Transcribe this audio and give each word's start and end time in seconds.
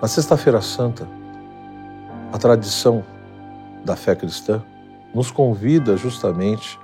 Na 0.00 0.06
Sexta-feira 0.06 0.60
Santa, 0.60 1.08
a 2.30 2.36
tradição 2.36 3.02
da 3.82 3.96
fé 3.96 4.14
cristã 4.14 4.62
nos 5.14 5.30
convida 5.30 5.96
justamente 5.96 6.78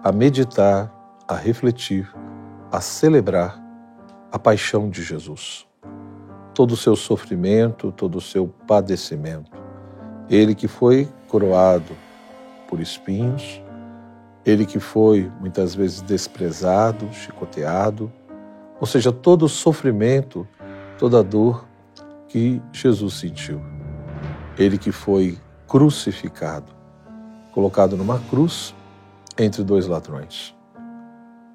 a 0.00 0.12
meditar, 0.12 0.88
a 1.26 1.34
refletir, 1.34 2.08
a 2.70 2.80
celebrar 2.80 3.60
a 4.30 4.38
paixão 4.38 4.88
de 4.88 5.02
Jesus. 5.02 5.66
Todo 6.54 6.72
o 6.72 6.76
seu 6.76 6.94
sofrimento, 6.94 7.90
todo 7.90 8.18
o 8.18 8.20
seu 8.20 8.46
padecimento. 8.46 9.50
Ele 10.30 10.54
que 10.54 10.68
foi 10.68 11.08
coroado 11.26 11.96
por 12.68 12.78
espinhos, 12.78 13.60
ele 14.46 14.64
que 14.64 14.78
foi 14.78 15.28
muitas 15.40 15.74
vezes 15.74 16.00
desprezado, 16.00 17.12
chicoteado, 17.12 18.12
ou 18.80 18.86
seja, 18.86 19.10
todo 19.10 19.46
o 19.46 19.48
sofrimento, 19.48 20.46
toda 20.96 21.18
a 21.18 21.22
dor 21.22 21.71
que 22.32 22.62
Jesus 22.72 23.14
sentiu. 23.14 23.60
Ele 24.56 24.78
que 24.78 24.90
foi 24.90 25.38
crucificado, 25.68 26.72
colocado 27.52 27.94
numa 27.94 28.18
cruz 28.18 28.74
entre 29.38 29.62
dois 29.62 29.86
ladrões. 29.86 30.56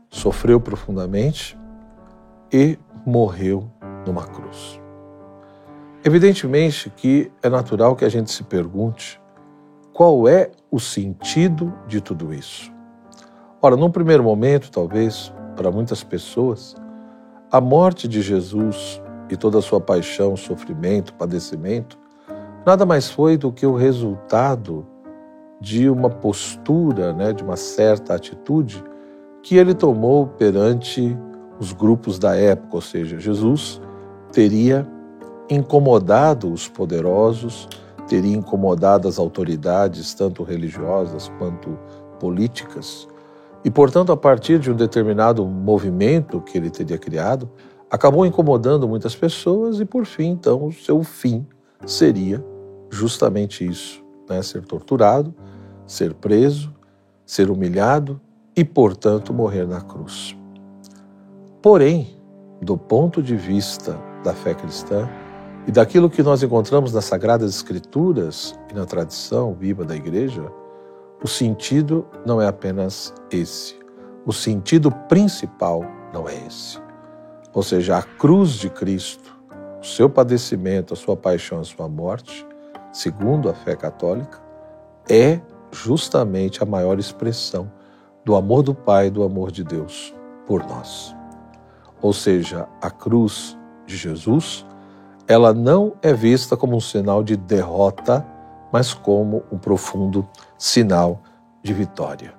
Sofreu 0.08 0.62
profundamente 0.62 1.58
e 2.54 2.78
morreu 3.04 3.70
numa 4.06 4.24
cruz. 4.24 4.80
Evidentemente 6.06 6.92
que 6.92 7.32
é 7.42 7.50
natural 7.50 7.96
que 7.96 8.06
a 8.06 8.10
gente 8.10 8.32
se 8.32 8.44
pergunte 8.44 9.20
qual 9.92 10.28
é 10.28 10.52
o 10.70 10.80
sentido 10.80 11.74
de 11.88 12.00
tudo 12.00 12.32
isso. 12.32 12.72
Ora, 13.60 13.76
num 13.76 13.90
primeiro 13.90 14.24
momento, 14.24 14.70
talvez, 14.70 15.34
para 15.56 15.72
muitas 15.72 16.04
pessoas, 16.04 16.76
a 17.52 17.60
morte 17.60 18.08
de 18.08 18.22
Jesus 18.22 19.02
e 19.30 19.36
toda 19.36 19.60
a 19.60 19.62
sua 19.62 19.80
paixão, 19.80 20.36
sofrimento, 20.36 21.14
padecimento, 21.14 21.98
nada 22.66 22.86
mais 22.86 23.10
foi 23.10 23.38
do 23.38 23.52
que 23.52 23.66
o 23.66 23.76
resultado 23.76 24.86
de 25.60 25.90
uma 25.90 26.10
postura, 26.10 27.14
né, 27.14 27.34
de 27.34 27.44
uma 27.44 27.56
certa 27.56 28.14
atitude 28.16 28.84
que 29.42 29.56
ele 29.56 29.74
tomou 29.74 30.28
perante 30.28 31.18
os 31.60 31.74
grupos 31.74 32.20
da 32.20 32.36
época, 32.36 32.76
ou 32.76 32.82
seja, 32.82 33.20
Jesus 33.20 33.82
teria 34.32 34.88
incomodado 35.50 36.52
os 36.52 36.68
poderosos, 36.68 37.68
teria 38.08 38.36
incomodado 38.36 39.08
as 39.08 39.18
autoridades, 39.18 40.14
tanto 40.14 40.44
religiosas 40.44 41.32
quanto 41.40 41.78
políticas, 42.20 43.08
e, 43.64 43.72
portanto, 43.72 44.12
a 44.12 44.18
partir 44.18 44.60
de 44.60 44.72
um 44.72 44.76
determinado 44.76 45.46
movimento 45.46 46.40
que 46.40 46.58
ele 46.58 46.70
teria 46.70 46.98
criado, 46.98 47.50
acabou 47.90 48.26
incomodando 48.26 48.88
muitas 48.88 49.16
pessoas 49.16 49.80
e, 49.80 49.86
por 49.86 50.06
fim, 50.06 50.30
então, 50.32 50.66
o 50.66 50.74
seu 50.74 51.04
fim 51.04 51.46
seria 51.86 52.44
justamente 52.90 53.66
isso: 53.66 54.04
né? 54.30 54.42
ser 54.42 54.66
torturado, 54.66 55.34
ser 55.86 56.14
preso, 56.14 56.74
ser 57.26 57.50
humilhado 57.50 58.20
e, 58.56 58.64
portanto, 58.64 59.34
morrer 59.34 59.68
na 59.68 59.82
cruz. 59.82 60.36
Porém, 61.62 62.18
do 62.62 62.78
ponto 62.78 63.22
de 63.22 63.36
vista 63.36 64.00
da 64.24 64.34
fé 64.34 64.54
cristã 64.54 65.08
e 65.68 65.72
daquilo 65.72 66.10
que 66.10 66.24
nós 66.24 66.42
encontramos 66.42 66.94
nas 66.94 67.06
Sagradas 67.06 67.56
Escrituras 67.56 68.58
e 68.72 68.74
na 68.74 68.86
tradição 68.86 69.54
viva 69.54 69.84
da 69.84 69.96
Igreja, 69.96 70.52
o 71.24 71.28
sentido 71.28 72.06
não 72.26 72.42
é 72.42 72.48
apenas 72.48 73.14
esse. 73.32 73.76
O 74.26 74.34
sentido 74.34 74.92
principal 75.10 75.84
não 76.14 76.28
é 76.28 76.36
esse. 76.48 76.87
Ou 77.54 77.64
seja, 77.64 77.98
a 77.98 78.04
cruz 78.04 78.52
de 78.52 78.70
Cristo, 78.70 79.38
o 79.82 79.86
seu 79.86 80.10
padecimento, 80.10 80.94
a 80.94 80.98
sua 80.98 81.16
paixão, 81.16 81.60
a 81.60 81.64
sua 81.64 81.88
morte, 81.88 82.46
segundo 82.92 83.50
a 83.50 83.54
fé 83.54 83.76
católica, 83.76 84.40
é 85.10 85.40
justamente 85.72 86.62
a 86.62 86.66
maior 86.66 87.00
expressão 87.00 87.72
do 88.24 88.36
amor 88.36 88.64
do 88.64 88.76
Pai, 88.76 89.10
do 89.10 89.24
amor 89.24 89.52
de 89.52 89.64
Deus 89.64 90.14
por 90.46 90.66
nós. 90.66 91.16
Ou 92.02 92.14
seja, 92.14 92.68
a 92.82 92.92
cruz 92.92 93.58
de 93.86 93.96
Jesus, 93.96 94.66
ela 95.28 95.54
não 95.54 95.94
é 96.02 96.14
vista 96.14 96.56
como 96.56 96.76
um 96.76 96.82
sinal 96.82 97.24
de 97.24 97.36
derrota, 97.36 98.26
mas 98.72 98.94
como 98.94 99.44
um 99.52 99.58
profundo 99.58 100.28
sinal 100.58 101.22
de 101.64 101.74
vitória. 101.74 102.34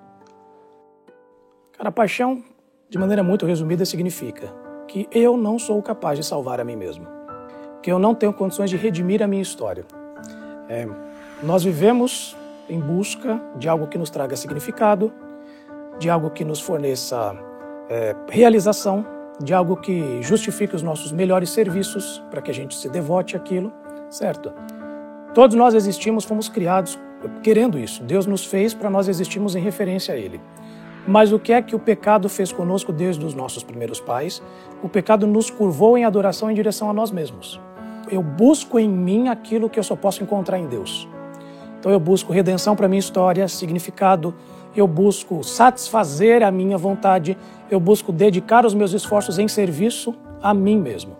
Cara, 1.77 1.91
paixão, 1.91 2.43
de 2.89 2.99
maneira 2.99 3.23
muito 3.23 3.47
resumida, 3.47 3.85
significa 3.85 4.53
que 4.89 5.09
eu 5.13 5.37
não 5.37 5.59
sou 5.59 5.81
capaz 5.83 6.19
de 6.19 6.25
salvar 6.25 6.61
a 6.61 6.65
mim 6.65 6.75
mesmo, 6.75 7.07
que 7.83 7.93
eu 7.93 7.99
não 7.99 8.15
tenho 8.15 8.33
condições 8.33 8.71
de 8.71 8.77
redimir 8.77 9.23
a 9.23 9.27
minha 9.27 9.43
história. 9.43 9.85
É, 10.69 10.89
nós 11.43 11.63
vivemos 11.63 12.37
em 12.69 12.81
busca 12.81 13.41
de 13.57 13.69
algo 13.69 13.87
que 13.87 13.97
nos 13.97 14.11
traga 14.11 14.35
significado, 14.35 15.13
de 15.99 16.11
algo 16.11 16.31
que 16.31 16.45
nos 16.45 16.61
forneça 16.61 17.37
é, 17.89 18.17
realização, 18.29 19.07
de 19.41 19.55
algo 19.55 19.77
que 19.77 20.21
justifique 20.23 20.75
os 20.75 20.83
nossos 20.83 21.13
melhores 21.13 21.51
serviços 21.51 22.23
para 22.31 22.43
que 22.43 22.51
a 22.51 22.55
gente 22.55 22.75
se 22.75 22.89
devote 22.89 23.37
àquilo, 23.37 23.73
certo? 24.11 24.53
Todos 25.35 25.55
nós 25.57 25.75
existimos, 25.75 26.25
fomos 26.25 26.49
criados 26.49 26.99
querendo 27.43 27.79
isso. 27.79 28.03
Deus 28.03 28.27
nos 28.27 28.45
fez 28.45 28.75
para 28.75 28.91
nós 28.91 29.09
existirmos 29.09 29.55
em 29.55 29.61
referência 29.61 30.15
a 30.15 30.17
Ele. 30.17 30.41
Mas 31.09 31.33
o 31.33 31.39
que 31.39 31.55
é 31.55 31.63
que 31.63 31.75
o 31.75 31.79
pecado 31.79 32.29
fez 32.29 32.53
conosco 32.53 32.93
desde 32.93 33.25
os 33.25 33.33
nossos 33.33 33.63
primeiros 33.63 33.99
pais? 33.99 34.43
O 34.83 34.91
pecado 34.91 35.27
nos 35.27 35.49
curvou 35.49 35.97
em 35.97 36.05
adoração 36.05 36.51
em 36.51 36.55
direção 36.55 36.91
a 36.91 36.93
nós 36.93 37.11
mesmos. 37.11 37.59
Eu 38.11 38.23
busco 38.23 38.79
em 38.79 38.87
mim 38.87 39.29
aquilo 39.29 39.71
que 39.71 39.79
eu 39.79 39.83
só 39.83 39.97
posso 39.97 40.23
encontrar 40.23 40.59
em 40.59 40.67
Deus. 40.67 41.09
Então 41.81 41.91
eu 41.91 41.99
busco 41.99 42.31
redenção 42.31 42.77
para 42.77 42.87
minha 42.89 42.99
história, 42.99 43.49
significado, 43.49 44.35
eu 44.77 44.87
busco 44.87 45.43
satisfazer 45.43 46.43
a 46.43 46.51
minha 46.51 46.77
vontade, 46.77 47.39
eu 47.71 47.81
busco 47.81 48.13
dedicar 48.13 48.67
os 48.67 48.75
meus 48.75 48.93
esforços 48.93 49.39
em 49.39 49.49
serviço 49.49 50.15
a 50.43 50.53
mim 50.53 50.79
mesmo. 50.79 51.17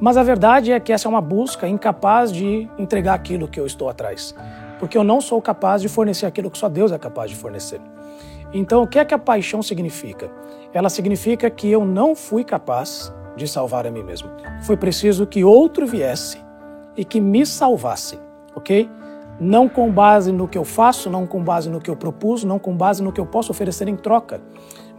Mas 0.00 0.16
a 0.16 0.22
verdade 0.22 0.72
é 0.72 0.80
que 0.80 0.94
essa 0.94 1.06
é 1.06 1.10
uma 1.10 1.20
busca 1.20 1.68
incapaz 1.68 2.32
de 2.32 2.66
entregar 2.78 3.12
aquilo 3.12 3.46
que 3.46 3.60
eu 3.60 3.66
estou 3.66 3.90
atrás, 3.90 4.34
porque 4.78 4.96
eu 4.96 5.04
não 5.04 5.20
sou 5.20 5.42
capaz 5.42 5.82
de 5.82 5.90
fornecer 5.90 6.24
aquilo 6.24 6.50
que 6.50 6.56
só 6.56 6.70
Deus 6.70 6.90
é 6.90 6.98
capaz 6.98 7.28
de 7.28 7.36
fornecer. 7.36 7.82
Então, 8.52 8.82
o 8.82 8.86
que 8.86 8.98
é 8.98 9.04
que 9.04 9.14
a 9.14 9.18
paixão 9.18 9.62
significa? 9.62 10.30
Ela 10.72 10.88
significa 10.88 11.48
que 11.48 11.70
eu 11.70 11.84
não 11.84 12.14
fui 12.14 12.44
capaz 12.44 13.12
de 13.36 13.46
salvar 13.46 13.86
a 13.86 13.90
mim 13.90 14.02
mesmo. 14.02 14.28
Foi 14.62 14.76
preciso 14.76 15.26
que 15.26 15.44
outro 15.44 15.86
viesse 15.86 16.38
e 16.96 17.04
que 17.04 17.20
me 17.20 17.46
salvasse, 17.46 18.18
ok? 18.54 18.88
Não 19.40 19.68
com 19.68 19.90
base 19.90 20.32
no 20.32 20.46
que 20.46 20.58
eu 20.58 20.64
faço, 20.64 21.08
não 21.08 21.26
com 21.26 21.42
base 21.42 21.70
no 21.70 21.80
que 21.80 21.88
eu 21.88 21.96
propus, 21.96 22.44
não 22.44 22.58
com 22.58 22.76
base 22.76 23.02
no 23.02 23.12
que 23.12 23.20
eu 23.20 23.26
posso 23.26 23.52
oferecer 23.52 23.88
em 23.88 23.96
troca, 23.96 24.40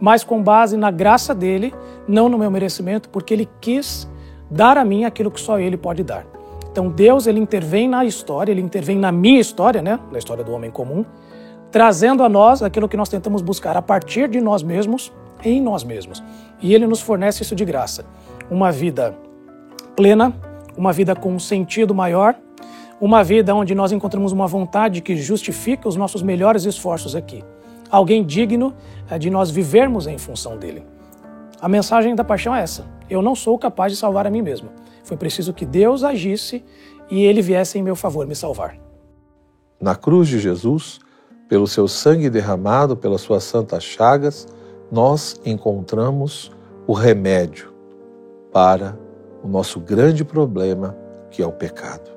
mas 0.00 0.24
com 0.24 0.42
base 0.42 0.76
na 0.76 0.90
graça 0.90 1.34
dele, 1.34 1.72
não 2.08 2.28
no 2.28 2.36
meu 2.36 2.50
merecimento, 2.50 3.08
porque 3.08 3.32
ele 3.32 3.48
quis 3.60 4.10
dar 4.50 4.76
a 4.76 4.84
mim 4.84 5.04
aquilo 5.04 5.30
que 5.30 5.40
só 5.40 5.58
Ele 5.58 5.76
pode 5.76 6.02
dar. 6.02 6.26
Então 6.70 6.88
Deus 6.88 7.26
ele 7.26 7.38
intervém 7.38 7.86
na 7.86 8.04
história, 8.04 8.50
ele 8.50 8.62
intervém 8.62 8.98
na 8.98 9.12
minha 9.12 9.38
história, 9.38 9.82
né, 9.82 10.00
na 10.10 10.18
história 10.18 10.42
do 10.42 10.52
homem 10.52 10.70
comum, 10.70 11.04
trazendo 11.72 12.22
a 12.22 12.28
nós 12.28 12.62
aquilo 12.62 12.86
que 12.86 12.96
nós 12.98 13.08
tentamos 13.08 13.40
buscar 13.40 13.76
a 13.76 13.82
partir 13.82 14.28
de 14.28 14.40
nós 14.40 14.62
mesmos, 14.62 15.10
em 15.42 15.60
nós 15.60 15.82
mesmos. 15.82 16.22
E 16.60 16.74
ele 16.74 16.86
nos 16.86 17.00
fornece 17.00 17.42
isso 17.42 17.56
de 17.56 17.64
graça. 17.64 18.04
Uma 18.50 18.70
vida 18.70 19.16
plena, 19.96 20.34
uma 20.76 20.92
vida 20.92 21.16
com 21.16 21.34
um 21.34 21.38
sentido 21.38 21.94
maior, 21.94 22.36
uma 23.00 23.24
vida 23.24 23.54
onde 23.54 23.74
nós 23.74 23.90
encontramos 23.90 24.32
uma 24.32 24.46
vontade 24.46 25.00
que 25.00 25.16
justifica 25.16 25.88
os 25.88 25.96
nossos 25.96 26.22
melhores 26.22 26.64
esforços 26.64 27.16
aqui. 27.16 27.42
Alguém 27.90 28.22
digno 28.22 28.74
eh, 29.10 29.18
de 29.18 29.30
nós 29.30 29.50
vivermos 29.50 30.06
em 30.06 30.18
função 30.18 30.58
dele. 30.58 30.84
A 31.60 31.68
mensagem 31.68 32.14
da 32.14 32.22
paixão 32.22 32.54
é 32.54 32.62
essa. 32.62 32.84
Eu 33.08 33.22
não 33.22 33.34
sou 33.34 33.58
capaz 33.58 33.92
de 33.92 33.98
salvar 33.98 34.26
a 34.26 34.30
mim 34.30 34.42
mesmo. 34.42 34.68
Foi 35.04 35.16
preciso 35.16 35.52
que 35.52 35.64
Deus 35.64 36.04
agisse 36.04 36.62
e 37.10 37.24
ele 37.24 37.40
viesse 37.42 37.78
em 37.78 37.82
meu 37.82 37.96
favor 37.96 38.26
me 38.26 38.36
salvar. 38.36 38.76
Na 39.80 39.96
cruz 39.96 40.28
de 40.28 40.38
Jesus, 40.38 41.00
pelo 41.52 41.66
seu 41.66 41.86
sangue 41.86 42.30
derramado, 42.30 42.96
pelas 42.96 43.20
suas 43.20 43.44
santas 43.44 43.84
chagas, 43.84 44.48
nós 44.90 45.38
encontramos 45.44 46.50
o 46.86 46.94
remédio 46.94 47.74
para 48.50 48.98
o 49.44 49.48
nosso 49.48 49.78
grande 49.78 50.24
problema, 50.24 50.96
que 51.30 51.42
é 51.42 51.46
o 51.46 51.52
pecado. 51.52 52.10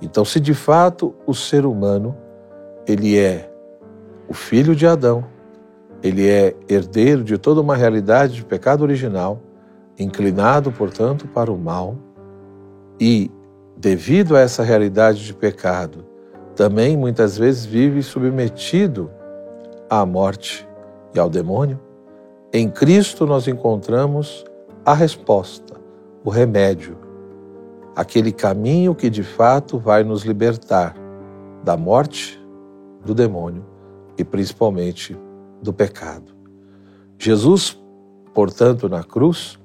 Então, 0.00 0.24
se 0.24 0.38
de 0.38 0.54
fato 0.54 1.12
o 1.26 1.34
ser 1.34 1.66
humano 1.66 2.16
ele 2.86 3.18
é 3.18 3.50
o 4.28 4.32
filho 4.32 4.76
de 4.76 4.86
Adão, 4.86 5.24
ele 6.00 6.28
é 6.30 6.54
herdeiro 6.68 7.24
de 7.24 7.36
toda 7.38 7.60
uma 7.60 7.74
realidade 7.74 8.34
de 8.34 8.44
pecado 8.44 8.82
original, 8.82 9.42
inclinado, 9.98 10.70
portanto, 10.70 11.26
para 11.26 11.50
o 11.50 11.58
mal, 11.58 11.96
e, 13.00 13.28
devido 13.76 14.36
a 14.36 14.40
essa 14.40 14.62
realidade 14.62 15.26
de 15.26 15.34
pecado, 15.34 16.04
também 16.56 16.96
muitas 16.96 17.36
vezes 17.36 17.64
vive 17.64 18.02
submetido 18.02 19.10
à 19.88 20.04
morte 20.06 20.66
e 21.14 21.18
ao 21.20 21.28
demônio. 21.28 21.78
Em 22.52 22.68
Cristo 22.68 23.26
nós 23.26 23.46
encontramos 23.46 24.44
a 24.84 24.94
resposta, 24.94 25.74
o 26.24 26.30
remédio. 26.30 26.96
aquele 27.96 28.30
caminho 28.30 28.94
que 28.94 29.08
de 29.08 29.22
fato 29.22 29.78
vai 29.78 30.04
nos 30.04 30.22
libertar 30.22 30.94
da 31.64 31.78
morte, 31.78 32.38
do 33.02 33.14
demônio 33.14 33.64
e 34.18 34.24
principalmente 34.24 35.16
do 35.62 35.72
pecado. 35.72 36.34
Jesus, 37.18 37.80
portanto, 38.34 38.86
na 38.86 39.02
cruz, 39.02 39.58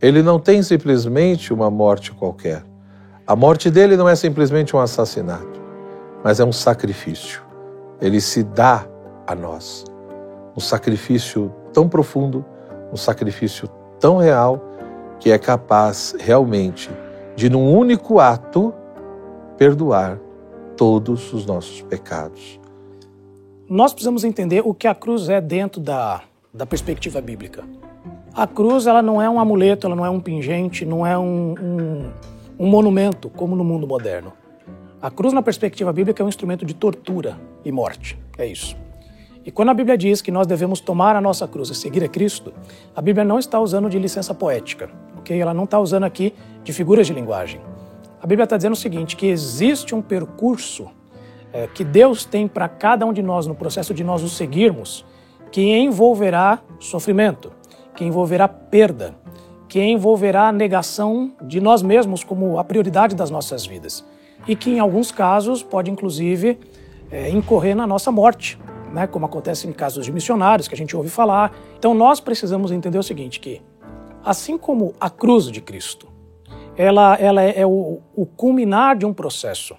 ele 0.00 0.22
não 0.22 0.38
tem 0.38 0.62
simplesmente 0.62 1.54
uma 1.54 1.70
morte 1.70 2.12
qualquer. 2.12 2.62
A 3.26 3.34
morte 3.34 3.70
dele 3.70 3.96
não 3.96 4.08
é 4.08 4.14
simplesmente 4.14 4.76
um 4.76 4.78
assassinato, 4.78 5.59
mas 6.24 6.40
é 6.40 6.44
um 6.44 6.52
sacrifício. 6.52 7.42
Ele 8.00 8.20
se 8.20 8.42
dá 8.42 8.86
a 9.26 9.34
nós. 9.34 9.84
Um 10.56 10.60
sacrifício 10.60 11.52
tão 11.72 11.88
profundo, 11.88 12.44
um 12.92 12.96
sacrifício 12.96 13.68
tão 13.98 14.16
real, 14.16 14.60
que 15.18 15.30
é 15.30 15.38
capaz 15.38 16.14
realmente 16.18 16.90
de, 17.36 17.48
num 17.48 17.72
único 17.72 18.18
ato, 18.18 18.74
perdoar 19.56 20.18
todos 20.76 21.32
os 21.32 21.44
nossos 21.44 21.82
pecados. 21.82 22.58
Nós 23.68 23.92
precisamos 23.92 24.24
entender 24.24 24.62
o 24.64 24.74
que 24.74 24.88
a 24.88 24.94
cruz 24.94 25.28
é 25.28 25.40
dentro 25.40 25.80
da, 25.80 26.22
da 26.52 26.66
perspectiva 26.66 27.20
bíblica. 27.20 27.62
A 28.34 28.46
cruz 28.46 28.86
ela 28.86 29.02
não 29.02 29.20
é 29.20 29.28
um 29.28 29.38
amuleto, 29.38 29.86
ela 29.86 29.94
não 29.94 30.04
é 30.04 30.10
um 30.10 30.20
pingente, 30.20 30.84
não 30.84 31.06
é 31.06 31.16
um, 31.18 31.54
um, 31.60 32.10
um 32.58 32.66
monumento, 32.66 33.28
como 33.30 33.54
no 33.54 33.62
mundo 33.62 33.86
moderno. 33.86 34.32
A 35.02 35.10
cruz, 35.10 35.32
na 35.32 35.40
perspectiva 35.40 35.90
bíblica, 35.94 36.22
é 36.22 36.26
um 36.26 36.28
instrumento 36.28 36.66
de 36.66 36.74
tortura 36.74 37.40
e 37.64 37.72
morte. 37.72 38.18
É 38.36 38.44
isso. 38.46 38.76
E 39.46 39.50
quando 39.50 39.70
a 39.70 39.74
Bíblia 39.74 39.96
diz 39.96 40.20
que 40.20 40.30
nós 40.30 40.46
devemos 40.46 40.78
tomar 40.78 41.16
a 41.16 41.22
nossa 41.22 41.48
cruz 41.48 41.70
e 41.70 41.74
seguir 41.74 42.04
a 42.04 42.08
Cristo, 42.08 42.52
a 42.94 43.00
Bíblia 43.00 43.24
não 43.24 43.38
está 43.38 43.58
usando 43.58 43.88
de 43.88 43.98
licença 43.98 44.34
poética, 44.34 44.90
ok? 45.16 45.40
Ela 45.40 45.54
não 45.54 45.64
está 45.64 45.80
usando 45.80 46.04
aqui 46.04 46.34
de 46.62 46.74
figuras 46.74 47.06
de 47.06 47.14
linguagem. 47.14 47.62
A 48.20 48.26
Bíblia 48.26 48.44
está 48.44 48.58
dizendo 48.58 48.74
o 48.74 48.76
seguinte, 48.76 49.16
que 49.16 49.26
existe 49.26 49.94
um 49.94 50.02
percurso 50.02 50.90
é, 51.50 51.66
que 51.66 51.82
Deus 51.82 52.26
tem 52.26 52.46
para 52.46 52.68
cada 52.68 53.06
um 53.06 53.12
de 53.14 53.22
nós 53.22 53.46
no 53.46 53.54
processo 53.54 53.94
de 53.94 54.04
nós 54.04 54.22
o 54.22 54.28
seguirmos, 54.28 55.06
que 55.50 55.62
envolverá 55.62 56.60
sofrimento, 56.78 57.50
que 57.96 58.04
envolverá 58.04 58.46
perda, 58.46 59.14
que 59.66 59.80
envolverá 59.80 60.48
a 60.48 60.52
negação 60.52 61.32
de 61.40 61.58
nós 61.58 61.80
mesmos 61.80 62.22
como 62.22 62.58
a 62.58 62.64
prioridade 62.64 63.16
das 63.16 63.30
nossas 63.30 63.64
vidas 63.64 64.04
e 64.46 64.56
que 64.56 64.70
em 64.70 64.78
alguns 64.78 65.12
casos 65.12 65.62
pode 65.62 65.90
inclusive 65.90 66.58
é, 67.10 67.28
incorrer 67.30 67.74
na 67.74 67.86
nossa 67.86 68.10
morte, 68.10 68.58
né, 68.92 69.06
como 69.06 69.26
acontece 69.26 69.68
em 69.68 69.72
casos 69.72 70.04
de 70.04 70.12
missionários 70.12 70.68
que 70.68 70.74
a 70.74 70.78
gente 70.78 70.96
ouve 70.96 71.08
falar. 71.08 71.52
Então 71.78 71.94
nós 71.94 72.20
precisamos 72.20 72.72
entender 72.72 72.98
o 72.98 73.02
seguinte, 73.02 73.40
que 73.40 73.60
assim 74.24 74.58
como 74.58 74.94
a 75.00 75.08
cruz 75.08 75.50
de 75.50 75.60
Cristo, 75.60 76.08
ela, 76.76 77.16
ela 77.16 77.42
é, 77.42 77.66
o, 77.66 78.00
o 78.14 78.26
culminar 78.26 78.96
de 78.96 79.04
um 79.04 79.12
processo 79.12 79.76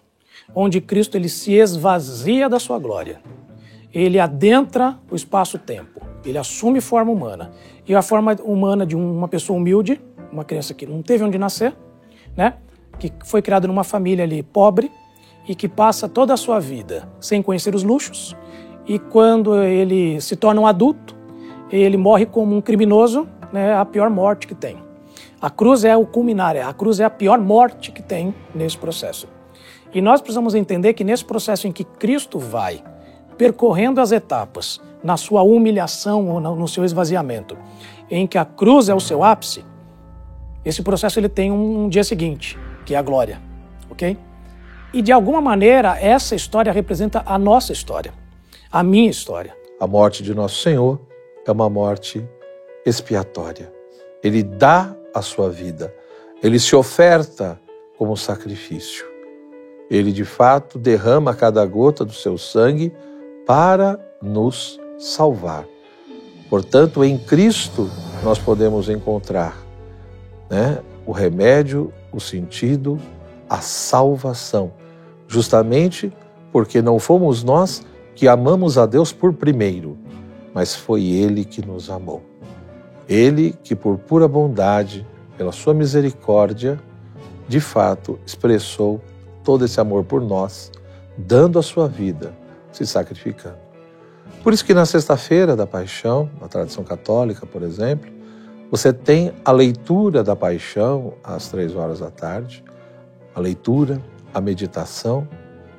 onde 0.54 0.82
Cristo 0.82 1.16
ele 1.16 1.30
se 1.30 1.54
esvazia 1.54 2.50
da 2.50 2.60
sua 2.60 2.78
glória. 2.78 3.22
Ele 3.94 4.20
adentra 4.20 4.98
o 5.10 5.16
espaço-tempo, 5.16 6.02
ele 6.26 6.38
assume 6.38 6.80
forma 6.82 7.12
humana. 7.12 7.52
E 7.88 7.96
a 7.96 8.02
forma 8.02 8.36
humana 8.44 8.86
de 8.86 8.96
uma 8.96 9.28
pessoa 9.28 9.58
humilde, 9.58 10.00
uma 10.32 10.46
criança 10.46 10.74
que 10.74 10.86
não 10.86 11.02
teve 11.02 11.24
onde 11.24 11.38
nascer, 11.38 11.74
né? 12.36 12.56
Que 13.10 13.26
foi 13.26 13.42
criada 13.42 13.68
numa 13.68 13.84
família 13.84 14.24
ali 14.24 14.44
pobre 14.44 14.92
e 15.48 15.56
que 15.56 15.68
passa 15.68 16.08
toda 16.08 16.34
a 16.34 16.38
sua 16.38 16.60
vida 16.60 17.10
sem 17.20 17.42
conhecer 17.42 17.74
os 17.74 17.84
luxos, 17.84 18.36
e 18.88 19.00
quando 19.00 19.62
ele 19.64 20.20
se 20.22 20.36
torna 20.36 20.62
um 20.62 20.68
adulto, 20.68 21.16
ele 21.72 21.98
morre 21.98 22.26
como 22.26 22.56
um 22.56 22.62
criminoso, 22.62 23.28
né, 23.52 23.74
a 23.74 23.86
pior 23.86 24.10
morte 24.10 24.48
que 24.48 24.56
tem. 24.56 24.78
A 25.42 25.50
cruz 25.50 25.84
é 25.84 25.96
o 25.96 26.06
culminar, 26.06 26.56
a 26.58 26.74
cruz 26.74 27.00
é 27.00 27.04
a 27.04 27.10
pior 27.10 27.40
morte 27.40 27.92
que 27.92 28.04
tem 28.04 28.34
nesse 28.54 28.78
processo. 28.78 29.28
E 29.94 30.02
nós 30.02 30.22
precisamos 30.22 30.54
entender 30.54 30.94
que 30.94 31.04
nesse 31.04 31.26
processo 31.26 31.68
em 31.68 31.72
que 31.72 31.84
Cristo 31.84 32.38
vai 32.38 32.84
percorrendo 33.38 34.00
as 34.00 34.12
etapas, 34.12 34.80
na 35.04 35.18
sua 35.18 35.42
humilhação 35.42 36.30
ou 36.30 36.40
no 36.40 36.68
seu 36.68 36.86
esvaziamento, 36.86 37.58
em 38.10 38.28
que 38.28 38.38
a 38.38 38.46
cruz 38.46 38.88
é 38.88 38.94
o 38.94 39.00
seu 39.00 39.24
ápice, 39.24 39.66
esse 40.64 40.84
processo 40.84 41.20
ele 41.20 41.30
tem 41.30 41.52
um 41.52 41.90
dia 41.90 42.04
seguinte, 42.04 42.58
que 42.86 42.96
é 42.96 42.98
a 42.98 43.02
glória, 43.02 43.42
ok? 43.90 44.18
E 44.94 45.02
de 45.02 45.12
alguma 45.12 45.42
maneira 45.42 45.98
essa 46.00 46.36
história 46.36 46.72
representa 46.72 47.24
a 47.26 47.38
nossa 47.38 47.72
história 47.72 48.14
a 48.72 48.82
minha 48.84 49.10
história. 49.10 49.56
A 49.80 49.86
morte 49.86 50.24
de 50.24 50.34
nosso 50.34 50.62
Senhor 50.62 51.00
é 51.46 51.52
uma 51.52 51.70
morte 51.70 52.26
expiatória. 52.86 53.72
Ele 54.24 54.42
dá 54.42 54.96
a 55.14 55.22
sua 55.22 55.50
vida, 55.50 55.94
ele 56.42 56.58
se 56.58 56.76
oferta 56.76 57.60
como 57.98 58.16
sacrifício. 58.16 59.06
Ele 59.90 60.14
de 60.14 60.24
fato 60.24 60.80
derrama 60.80 61.36
cada 61.36 61.66
gota 61.66 62.06
do 62.06 62.14
seu 62.14 62.38
sangue 62.38 62.94
para 63.46 64.00
nos 64.22 64.80
salvar. 64.98 65.66
Portanto, 66.50 67.04
em 67.04 67.18
Cristo 67.18 67.90
nós 68.24 68.40
podemos 68.40 68.88
encontrar 68.88 69.58
né, 70.50 70.80
o 71.06 71.12
remédio, 71.12 71.92
o 72.12 72.20
sentido, 72.20 73.00
a 73.50 73.62
salvação, 73.62 74.72
justamente 75.28 76.12
porque 76.52 76.82
não 76.82 77.00
fomos 77.00 77.44
nós 77.44 77.86
que 78.16 78.28
amamos 78.28 78.78
a 78.78 78.86
Deus 78.86 79.12
por 79.12 79.34
primeiro, 79.34 79.98
mas 80.54 80.76
foi 80.76 81.06
Ele 81.06 81.46
que 81.46 81.66
nos 81.66 81.90
amou. 81.90 82.22
Ele 83.08 83.56
que, 83.64 83.76
por 83.76 83.98
pura 83.98 84.28
bondade, 84.28 85.06
pela 85.38 85.52
sua 85.52 85.74
misericórdia, 85.74 86.80
de 87.48 87.60
fato 87.60 88.20
expressou 88.26 89.02
todo 89.44 89.66
esse 89.66 89.80
amor 89.80 90.04
por 90.04 90.22
nós, 90.22 90.72
dando 91.18 91.58
a 91.60 91.64
sua 91.64 91.88
vida, 91.88 92.34
se 92.72 92.86
sacrificando. 92.86 93.58
Por 94.44 94.54
isso 94.54 94.64
que 94.66 94.74
na 94.74 94.86
sexta-feira 94.86 95.56
da 95.56 95.68
paixão, 95.68 96.30
na 96.40 96.48
tradição 96.48 96.84
católica, 96.84 97.46
por 97.46 97.62
exemplo, 97.64 98.10
você 98.72 98.94
tem 98.94 99.34
a 99.46 99.52
leitura 99.52 100.24
da 100.24 100.36
paixão 100.36 101.14
às 101.22 101.50
três 101.50 101.76
horas 101.76 102.00
da 102.00 102.10
tarde, 102.10 102.64
a 103.36 103.40
leitura, 103.40 104.02
a 104.34 104.40
meditação, 104.42 105.28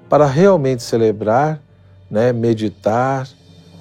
para 0.09 0.27
realmente 0.27 0.83
celebrar 0.83 1.61
né, 2.13 2.31
meditar 2.31 3.27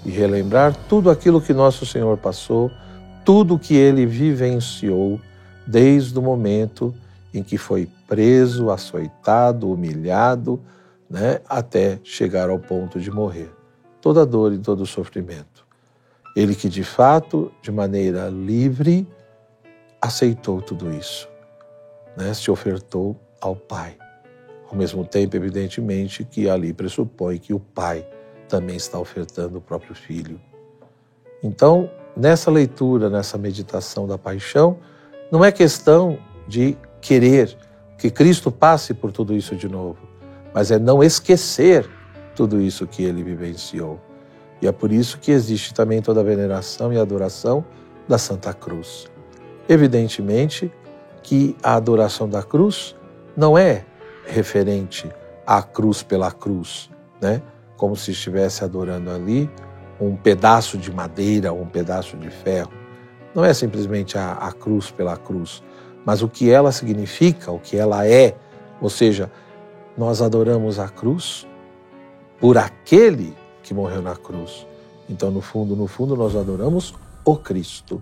e 0.05 0.09
relembrar 0.09 0.73
tudo 0.87 1.09
aquilo 1.09 1.41
que 1.41 1.53
nosso 1.53 1.85
Senhor 1.85 2.17
passou, 2.17 2.71
tudo 3.25 3.59
que 3.59 3.75
ele 3.75 4.05
vivenciou 4.05 5.19
desde 5.67 6.17
o 6.17 6.21
momento 6.21 6.95
em 7.33 7.43
que 7.43 7.57
foi 7.57 7.89
preso, 8.07 8.69
açoitado, 8.69 9.69
humilhado, 9.69 10.61
né, 11.09 11.41
até 11.47 11.99
chegar 12.05 12.49
ao 12.49 12.57
ponto 12.57 13.01
de 13.01 13.11
morrer. 13.11 13.51
Toda 13.99 14.25
dor 14.25 14.53
e 14.53 14.57
todo 14.57 14.85
sofrimento. 14.85 15.50
Ele 16.35 16.55
que 16.55 16.69
de 16.69 16.83
fato, 16.83 17.51
de 17.61 17.71
maneira 17.71 18.29
livre, 18.29 19.07
aceitou 20.01 20.61
tudo 20.61 20.91
isso, 20.91 21.29
né, 22.17 22.33
se 22.33 22.49
ofertou 22.49 23.19
ao 23.39 23.55
Pai. 23.55 23.97
Ao 24.69 24.75
mesmo 24.77 25.05
tempo, 25.05 25.35
evidentemente, 25.35 26.23
que 26.23 26.49
ali 26.49 26.71
pressupõe 26.73 27.37
que 27.37 27.53
o 27.53 27.59
Pai 27.59 28.07
também 28.47 28.77
está 28.77 28.97
ofertando 28.97 29.57
o 29.57 29.61
próprio 29.61 29.93
Filho. 29.93 30.39
Então, 31.43 31.89
nessa 32.15 32.49
leitura, 32.49 33.09
nessa 33.09 33.37
meditação 33.37 34.07
da 34.07 34.17
paixão, 34.17 34.77
não 35.31 35.43
é 35.43 35.51
questão 35.51 36.17
de 36.47 36.77
querer 37.01 37.57
que 37.97 38.09
Cristo 38.09 38.51
passe 38.51 38.93
por 38.93 39.11
tudo 39.11 39.35
isso 39.35 39.55
de 39.55 39.67
novo, 39.67 39.99
mas 40.53 40.71
é 40.71 40.79
não 40.79 41.03
esquecer 41.03 41.89
tudo 42.35 42.61
isso 42.61 42.87
que 42.87 43.03
ele 43.03 43.23
vivenciou. 43.23 43.99
E 44.61 44.67
é 44.67 44.71
por 44.71 44.91
isso 44.91 45.17
que 45.19 45.31
existe 45.31 45.73
também 45.73 46.01
toda 46.01 46.19
a 46.19 46.23
veneração 46.23 46.93
e 46.93 46.99
adoração 46.99 47.65
da 48.07 48.17
Santa 48.17 48.53
Cruz. 48.53 49.07
Evidentemente 49.67 50.71
que 51.23 51.55
a 51.63 51.75
adoração 51.75 52.27
da 52.27 52.43
cruz 52.43 52.95
não 53.35 53.57
é 53.57 53.85
referente 54.25 55.09
à 55.45 55.61
cruz 55.63 56.03
pela 56.03 56.31
cruz, 56.31 56.89
né? 57.21 57.41
como 57.77 57.95
se 57.95 58.11
estivesse 58.11 58.63
adorando 58.63 59.09
ali 59.09 59.49
um 59.99 60.15
pedaço 60.15 60.77
de 60.77 60.91
madeira, 60.91 61.53
um 61.53 61.65
pedaço 61.65 62.17
de 62.17 62.29
ferro. 62.29 62.71
Não 63.33 63.45
é 63.45 63.53
simplesmente 63.53 64.17
a, 64.17 64.33
a 64.33 64.51
cruz 64.51 64.91
pela 64.91 65.15
cruz, 65.15 65.63
mas 66.05 66.21
o 66.21 66.27
que 66.27 66.51
ela 66.51 66.71
significa, 66.71 67.51
o 67.51 67.59
que 67.59 67.77
ela 67.77 68.05
é. 68.05 68.35
Ou 68.81 68.89
seja, 68.89 69.31
nós 69.97 70.21
adoramos 70.21 70.79
a 70.79 70.89
cruz 70.89 71.47
por 72.39 72.57
aquele 72.57 73.35
que 73.63 73.73
morreu 73.73 74.01
na 74.01 74.15
cruz. 74.15 74.65
Então, 75.09 75.31
no 75.31 75.41
fundo, 75.41 75.75
no 75.75 75.87
fundo, 75.87 76.15
nós 76.15 76.35
adoramos 76.35 76.93
o 77.25 77.35
Cristo. 77.35 78.01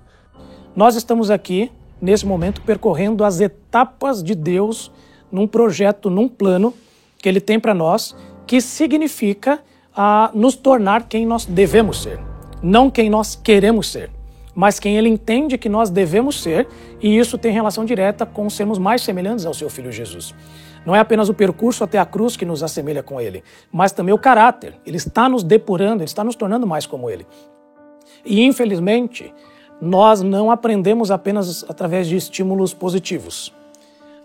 Nós 0.75 0.95
estamos 0.95 1.31
aqui, 1.31 1.71
nesse 2.01 2.25
momento, 2.25 2.61
percorrendo 2.61 3.23
as 3.23 3.39
etapas 3.39 4.23
de 4.23 4.35
Deus 4.35 4.91
num 5.31 5.47
projeto, 5.47 6.09
num 6.09 6.27
plano 6.27 6.73
que 7.17 7.27
Ele 7.27 7.41
tem 7.41 7.59
para 7.59 7.73
nós, 7.73 8.15
que 8.47 8.61
significa 8.61 9.61
a 9.95 10.31
nos 10.33 10.55
tornar 10.55 11.07
quem 11.07 11.25
nós 11.25 11.45
devemos 11.45 12.01
ser, 12.01 12.19
não 12.61 12.89
quem 12.89 13.09
nós 13.09 13.35
queremos 13.35 13.87
ser, 13.89 14.09
mas 14.55 14.79
quem 14.79 14.97
ele 14.97 15.09
entende 15.09 15.57
que 15.57 15.69
nós 15.69 15.89
devemos 15.89 16.41
ser, 16.41 16.67
e 17.01 17.17
isso 17.17 17.37
tem 17.37 17.51
relação 17.51 17.85
direta 17.85 18.25
com 18.25 18.49
sermos 18.49 18.77
mais 18.77 19.01
semelhantes 19.01 19.45
ao 19.45 19.53
seu 19.53 19.69
filho 19.69 19.91
Jesus. 19.91 20.33
Não 20.85 20.95
é 20.95 20.99
apenas 20.99 21.29
o 21.29 21.33
percurso 21.33 21.83
até 21.83 21.99
a 21.99 22.05
cruz 22.05 22.35
que 22.35 22.45
nos 22.45 22.63
assemelha 22.63 23.03
com 23.03 23.19
ele, 23.19 23.43
mas 23.71 23.91
também 23.91 24.13
o 24.13 24.17
caráter. 24.17 24.75
Ele 24.85 24.97
está 24.97 25.27
nos 25.27 25.43
depurando, 25.43 25.97
ele 25.97 26.09
está 26.09 26.23
nos 26.23 26.35
tornando 26.35 26.65
mais 26.65 26.85
como 26.85 27.09
ele. 27.09 27.27
E 28.25 28.41
infelizmente, 28.43 29.33
nós 29.81 30.21
não 30.21 30.51
aprendemos 30.51 31.11
apenas 31.11 31.65
através 31.69 32.07
de 32.07 32.15
estímulos 32.15 32.73
positivos. 32.73 33.53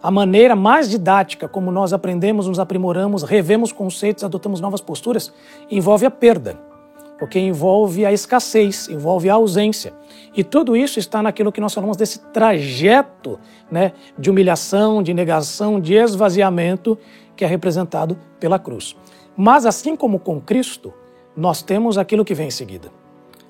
A 0.03 0.11
maneira 0.11 0.55
mais 0.55 0.91
didática 0.91 1.49
como 1.49 1.73
nós 1.73 1.93
aprendemos, 1.93 2.47
nos 2.47 2.59
aprimoramos, 2.59 3.23
revemos 3.23 3.73
conceitos, 3.73 4.23
adotamos 4.23 4.61
novas 4.61 4.81
posturas, 4.81 5.33
envolve 5.71 6.05
a 6.05 6.11
perda 6.11 6.74
porque 7.25 7.41
envolve 7.41 8.05
a 8.05 8.13
escassez, 8.13 8.87
envolve 8.87 9.31
a 9.31 9.35
ausência. 9.35 9.95
E 10.37 10.45
tudo 10.45 10.77
isso 10.77 10.99
está 10.99 11.23
naquilo 11.23 11.51
que 11.51 11.59
nós 11.59 11.73
falamos 11.73 11.97
desse 11.97 12.19
trajeto 12.19 13.41
né, 13.71 13.93
de 14.19 14.29
humilhação, 14.29 15.03
de 15.03 15.15
negação, 15.15 15.81
de 15.81 15.95
esvaziamento 15.95 16.99
que 17.35 17.43
é 17.43 17.49
representado 17.49 18.19
pela 18.39 18.59
cruz. 18.59 18.95
Mas 19.35 19.65
assim 19.65 19.97
como 19.97 20.19
com 20.19 20.39
Cristo, 20.39 20.93
nós 21.35 21.63
temos 21.63 21.97
aquilo 21.97 22.27
que 22.27 22.35
vem 22.35 22.49
em 22.49 22.51
seguida. 22.51 22.93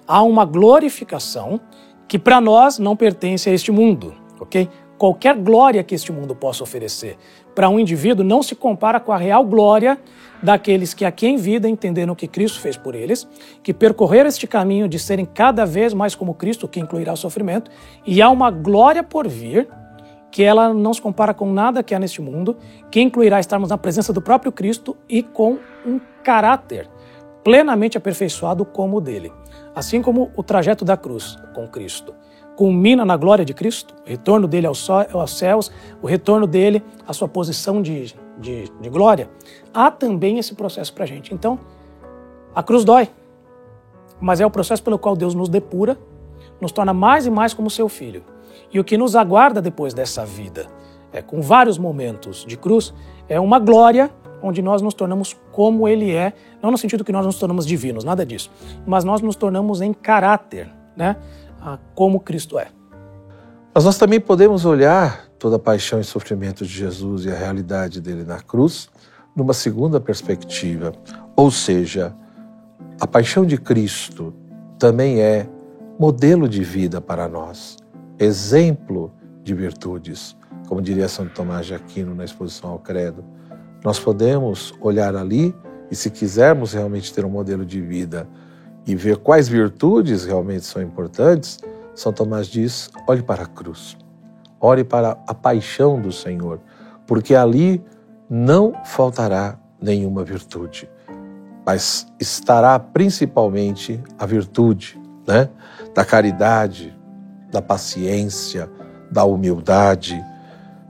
Há 0.07 0.23
uma 0.23 0.45
glorificação 0.45 1.61
que 2.07 2.17
para 2.17 2.41
nós 2.41 2.79
não 2.79 2.95
pertence 2.95 3.51
a 3.51 3.53
este 3.53 3.73
mundo, 3.73 4.15
ok? 4.39 4.69
Qualquer 4.97 5.37
glória 5.37 5.83
que 5.83 5.95
este 5.95 6.13
mundo 6.13 6.37
possa 6.37 6.63
oferecer 6.63 7.17
para 7.55 7.69
um 7.69 7.79
indivíduo 7.79 8.25
não 8.25 8.43
se 8.43 8.55
compara 8.55 9.01
com 9.01 9.13
a 9.13 9.17
real 9.17 9.45
glória 9.45 9.99
daqueles 10.43 10.95
que 10.95 11.05
aqui 11.05 11.27
em 11.27 11.37
vida 11.37 11.69
entenderam 11.69 12.13
o 12.13 12.17
que 12.17 12.29
Cristo 12.29 12.61
fez 12.61 12.77
por 12.77 12.95
eles, 12.95 13.27
que 13.63 13.75
percorreram 13.75 14.29
este 14.29 14.47
caminho 14.47 14.89
de 14.89 14.99
serem 14.99 15.25
cada 15.25 15.65
vez 15.65 15.93
mais 15.95 16.15
como 16.15 16.35
Cristo, 16.35 16.69
que 16.69 16.79
incluirá 16.79 17.13
o 17.13 17.17
sofrimento, 17.17 17.71
e 18.07 18.21
há 18.23 18.29
uma 18.29 18.51
glória 18.51 19.03
por 19.03 19.27
vir 19.27 19.69
que 20.31 20.43
ela 20.43 20.75
não 20.75 20.93
se 20.93 21.01
compara 21.01 21.33
com 21.33 21.53
nada 21.53 21.83
que 21.83 21.95
há 21.95 21.99
neste 21.99 22.21
mundo, 22.21 22.57
que 22.91 23.01
incluirá 23.01 23.39
estarmos 23.39 23.71
na 23.71 23.79
presença 23.79 24.13
do 24.13 24.21
próprio 24.21 24.51
Cristo 24.51 24.97
e 25.09 25.23
com 25.23 25.59
um 25.87 26.01
caráter 26.23 26.91
plenamente 27.45 27.97
aperfeiçoado 27.97 28.65
como 28.65 28.97
o 28.97 29.01
dele. 29.01 29.33
Assim 29.75 30.03
como 30.03 30.31
o 30.37 30.43
trajeto 30.43 30.85
da 30.85 30.97
cruz 30.97 31.37
com 31.55 31.69
Cristo 31.69 32.15
culmina 32.57 33.05
na 33.05 33.17
glória 33.17 33.45
de 33.45 33.53
Cristo, 33.53 33.95
o 34.07 34.09
retorno 34.09 34.47
dele 34.47 34.67
aos 34.67 34.87
céus, 35.29 35.71
o 36.01 36.07
retorno 36.07 36.47
dele 36.47 36.83
à 37.07 37.13
sua 37.13 37.29
posição 37.29 37.83
de, 37.83 38.15
de, 38.39 38.71
de 38.81 38.89
glória, 38.89 39.29
há 39.73 39.91
também 39.91 40.39
esse 40.39 40.55
processo 40.55 40.93
para 40.93 41.05
a 41.05 41.07
gente. 41.07 41.35
Então, 41.35 41.59
a 42.55 42.63
cruz 42.63 42.85
dói, 42.85 43.09
mas 44.21 44.41
é 44.41 44.47
o 44.47 44.51
processo 44.51 44.83
pelo 44.83 44.99
qual 44.99 45.17
Deus 45.17 45.35
nos 45.35 45.49
depura, 45.49 45.99
nos 46.61 46.73
torna 46.73 46.95
mais 46.95 47.27
e 47.27 47.31
mais 47.31 47.53
como 47.53 47.69
seu 47.69 47.89
filho. 47.89 48.23
E 48.73 48.79
o 48.79 48.85
que 48.85 48.97
nos 48.97 49.17
aguarda 49.17 49.61
depois 49.61 49.93
dessa 49.93 50.25
vida, 50.25 50.67
é, 51.13 51.21
com 51.21 51.41
vários 51.41 51.79
momentos 51.79 52.45
de 52.47 52.57
cruz, 52.57 52.95
é 53.29 53.39
uma 53.39 53.59
glória 53.59 54.11
onde 54.43 54.61
nós 54.61 54.83
nos 54.83 54.95
tornamos 54.95 55.37
como 55.51 55.89
Ele 55.89 56.13
é, 56.13 56.33
não 56.63 56.71
no 56.71 56.79
sentido 56.79 57.05
que 57.05 57.13
nós 57.13 57.25
nos 57.25 57.39
tornamos 57.39 57.67
divinos, 57.67 58.05
nada 58.05 58.27
disso, 58.27 58.51
mas 58.87 59.03
nós 59.03 59.23
nos 59.23 59.37
tornamos 59.37 59.81
em 59.81 59.93
caráter, 59.93 60.71
né? 60.97 61.17
Como 61.95 62.21
Cristo 62.21 62.59
é. 62.59 62.69
Mas 63.75 63.85
nós 63.85 63.99
também 63.99 64.21
podemos 64.21 64.65
olhar 64.65 65.29
toda 65.39 65.57
a 65.57 65.59
paixão 65.59 66.01
e 66.01 66.05
sofrimento 66.05 66.65
de 66.65 66.73
Jesus 66.73 67.25
e 67.25 67.31
a 67.31 67.35
realidade 67.35 68.01
dele 68.01 68.25
na 68.25 68.41
cruz 68.41 68.89
numa 69.35 69.53
segunda 69.53 70.01
perspectiva, 70.01 70.93
ou 71.35 71.51
seja, 71.51 72.15
a 73.01 73.07
paixão 73.07 73.45
de 73.45 73.59
Cristo 73.59 74.33
também 74.79 75.21
é 75.21 75.49
modelo 75.99 76.49
de 76.49 76.63
vida 76.63 77.01
para 77.01 77.29
nós, 77.29 77.77
exemplo 78.19 79.13
de 79.43 79.55
virtudes, 79.55 80.37
como 80.69 80.81
diria 80.81 81.09
Santo 81.09 81.35
Tomás 81.35 81.67
de 81.67 81.75
Aquino 81.75 82.15
na 82.15 82.25
exposição 82.25 82.71
ao 82.71 82.79
Credo. 82.79 83.25
Nós 83.85 83.99
podemos 83.99 84.73
olhar 84.81 85.17
ali 85.17 85.55
e, 85.91 85.97
se 85.97 86.11
quisermos 86.11 86.73
realmente 86.73 87.13
ter 87.13 87.25
um 87.25 87.31
modelo 87.31 87.67
de 87.67 87.81
vida 87.81 88.29
e 88.87 88.95
ver 88.95 89.17
quais 89.17 89.49
virtudes 89.49 90.25
realmente 90.25 90.65
são 90.65 90.83
importantes, 90.83 91.59
São 91.95 92.13
Tomás 92.13 92.47
diz: 92.47 92.91
olhe 93.07 93.23
para 93.23 93.45
a 93.45 93.47
cruz, 93.47 93.97
olhe 94.61 94.85
para 94.85 95.19
a 95.27 95.35
paixão 95.35 96.01
do 96.01 96.13
Senhor, 96.13 96.61
porque 97.07 97.35
ali 97.35 97.83
não 98.29 98.73
faltará 98.85 99.59
nenhuma 99.81 100.25
virtude, 100.25 100.89
mas 101.65 102.07
estará 102.19 102.79
principalmente 102.79 104.03
a 104.19 104.27
virtude 104.27 105.01
né? 105.27 105.49
da 105.95 106.05
caridade, 106.05 106.97
da 107.51 107.63
paciência, 107.63 108.69
da 109.11 109.25
humildade, 109.25 110.23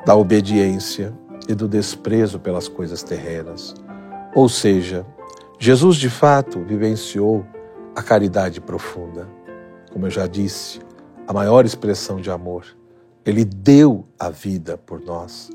da 0.07 0.15
obediência 0.15 1.13
e 1.49 1.55
do 1.55 1.69
desprezo 1.69 2.39
pelas 2.39 2.69
coisas 2.69 3.03
terrenas. 3.03 3.75
Ou 4.35 4.49
seja, 4.49 5.05
Jesus 5.59 5.97
de 5.97 6.09
fato 6.09 6.61
vivenciou 6.65 7.45
a 7.95 8.03
caridade 8.03 8.61
profunda. 8.61 9.29
Como 9.93 10.07
eu 10.07 10.11
já 10.11 10.27
disse, 10.27 10.81
a 11.27 11.33
maior 11.33 11.65
expressão 11.65 12.21
de 12.21 12.31
amor. 12.31 12.65
Ele 13.25 13.45
deu 13.45 14.07
a 14.19 14.29
vida 14.29 14.77
por 14.77 15.01
nós. 15.01 15.51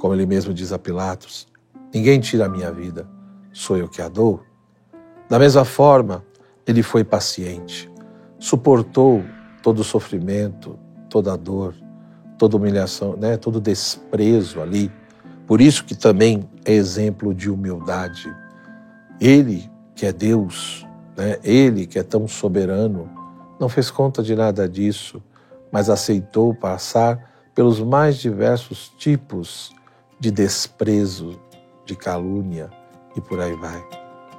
Como 0.00 0.12
ele 0.12 0.26
mesmo 0.26 0.52
diz 0.52 0.72
a 0.72 0.78
Pilatos: 0.78 1.46
Ninguém 1.92 2.20
tira 2.20 2.46
a 2.46 2.48
minha 2.48 2.70
vida, 2.70 3.08
sou 3.52 3.76
eu 3.76 3.88
que 3.88 4.02
a 4.02 4.08
dou. 4.08 4.42
Da 5.28 5.38
mesma 5.38 5.64
forma, 5.64 6.24
ele 6.66 6.82
foi 6.82 7.02
paciente, 7.02 7.90
suportou 8.38 9.24
todo 9.62 9.80
o 9.80 9.84
sofrimento, 9.84 10.78
toda 11.08 11.32
a 11.32 11.36
dor, 11.36 11.74
toda 12.38 12.56
humilhação, 12.56 13.16
né, 13.16 13.36
todo 13.36 13.60
desprezo 13.60 14.60
ali. 14.60 14.92
Por 15.46 15.60
isso 15.60 15.84
que 15.84 15.94
também 15.94 16.48
é 16.64 16.72
exemplo 16.72 17.32
de 17.32 17.50
humildade. 17.50 18.32
Ele, 19.20 19.70
que 19.94 20.04
é 20.04 20.12
Deus, 20.12 20.85
né? 21.16 21.38
Ele, 21.42 21.86
que 21.86 21.98
é 21.98 22.02
tão 22.02 22.28
soberano, 22.28 23.08
não 23.58 23.68
fez 23.68 23.90
conta 23.90 24.22
de 24.22 24.36
nada 24.36 24.68
disso, 24.68 25.22
mas 25.72 25.88
aceitou 25.88 26.54
passar 26.54 27.32
pelos 27.54 27.80
mais 27.80 28.18
diversos 28.18 28.92
tipos 28.98 29.74
de 30.20 30.30
desprezo, 30.30 31.40
de 31.84 31.96
calúnia 31.96 32.70
e 33.16 33.20
por 33.20 33.40
aí 33.40 33.54
vai. 33.56 33.82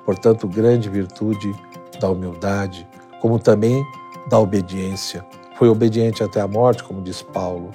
Portanto, 0.06 0.48
grande 0.48 0.90
virtude 0.90 1.52
da 2.00 2.10
humildade, 2.10 2.88
como 3.22 3.40
também 3.40 3.84
da 4.30 4.40
obediência. 4.40 5.26
Foi 5.56 5.68
obediente 5.68 6.24
até 6.24 6.40
a 6.40 6.48
morte, 6.48 6.84
como 6.84 7.02
diz 7.02 7.22
Paulo, 7.22 7.72